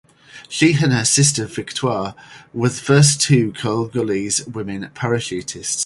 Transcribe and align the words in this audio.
She 0.49 0.73
and 0.81 0.91
her 0.93 1.05
sister 1.05 1.45
Victoire 1.45 2.15
were 2.55 2.69
the 2.69 2.73
first 2.81 3.21
two 3.21 3.53
Congolese 3.53 4.43
women 4.47 4.89
parachutists. 4.95 5.79